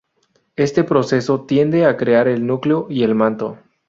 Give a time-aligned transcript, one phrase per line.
[0.55, 3.59] Este proceso tiende a crear el núcleo y el manto.